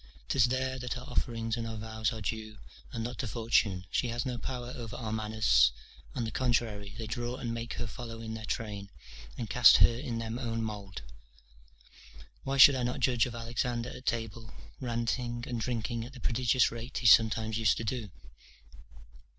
'Tis 0.29 0.45
there 0.47 0.79
that 0.79 0.97
our 0.97 1.05
offerings 1.11 1.55
and 1.55 1.67
our 1.67 1.75
vows 1.77 2.11
are 2.11 2.21
due, 2.21 2.57
and 2.91 3.03
not 3.03 3.19
to 3.19 3.27
fortune 3.27 3.85
she 3.91 4.07
has 4.07 4.25
no 4.25 4.35
power 4.35 4.73
over 4.75 4.95
our 4.95 5.13
manners; 5.13 5.71
on 6.15 6.23
the 6.23 6.31
contrary, 6.31 6.95
they 6.97 7.05
draw 7.05 7.35
and 7.35 7.53
make 7.53 7.73
her 7.75 7.85
follow 7.85 8.19
in 8.19 8.33
their 8.33 8.43
train, 8.45 8.89
and 9.37 9.51
cast 9.51 9.77
her 9.77 9.93
in 9.95 10.17
their 10.17 10.31
own 10.39 10.63
mould. 10.63 11.03
Why 12.43 12.57
should 12.57 12.73
not 12.73 12.87
I 12.95 12.97
judge 12.97 13.27
of 13.27 13.35
Alexander 13.35 13.91
at 13.91 14.07
table, 14.07 14.51
ranting 14.79 15.43
and 15.47 15.61
drinking 15.61 16.03
at 16.03 16.13
the 16.13 16.19
prodigious 16.19 16.71
rate 16.71 16.97
he 16.97 17.05
sometimes 17.05 17.59
used 17.59 17.77
to 17.77 17.83
do? 17.83 18.09